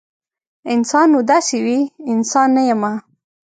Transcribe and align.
انسان 0.73 1.05
نو 1.13 1.19
داسې 1.31 1.57
وي؟ 1.65 1.79
انسان 2.13 2.47
نه 2.55 2.61
یمه 2.69 2.91